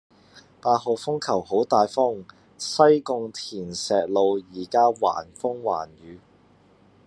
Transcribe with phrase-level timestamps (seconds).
[0.59, 2.25] 八號風球好大風，
[2.57, 6.19] 西貢田石路依家橫風橫雨